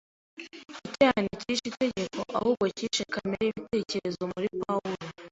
Icyaha 0.87 1.19
ntikishe 1.23 1.65
itegeko; 1.71 2.19
ahubwo 2.37 2.65
cyishe 2.77 3.03
kamere 3.13 3.43
y’ibitekerezo 3.45 4.21
muri 4.33 4.47
Pawulo. 4.61 5.03